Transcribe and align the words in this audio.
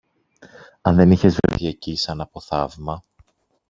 Αν 0.81 0.95
δεν 0.95 1.11
είχες 1.11 1.35
βρεθεί 1.41 1.67
εκεί, 1.67 1.95
σαν 1.95 2.21
από 2.21 2.39
θαύμα 2.39 3.03